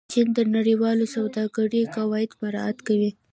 چین 0.11 0.27
د 0.37 0.39
نړیوالې 0.55 1.05
سوداګرۍ 1.15 1.83
قواعد 1.95 2.31
مراعت 2.41 2.77
کوي. 2.87 3.11